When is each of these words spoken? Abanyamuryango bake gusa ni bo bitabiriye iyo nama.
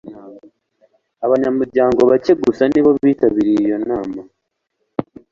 Abanyamuryango 1.25 2.01
bake 2.11 2.33
gusa 2.43 2.63
ni 2.71 2.81
bo 2.83 2.91
bitabiriye 3.01 3.59
iyo 3.67 3.77
nama. 3.89 4.21